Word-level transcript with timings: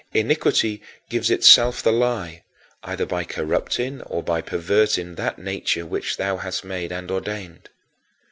Iniquity 0.15 0.81
gives 1.09 1.29
itself 1.29 1.83
the 1.83 1.91
lie, 1.91 2.41
either 2.83 3.05
by 3.05 3.23
corrupting 3.23 4.01
or 4.01 4.23
by 4.23 4.41
perverting 4.41 5.13
that 5.13 5.37
nature 5.37 5.85
which 5.85 6.17
thou 6.17 6.37
hast 6.37 6.63
made 6.65 6.91
and 6.91 7.11
ordained. 7.11 7.69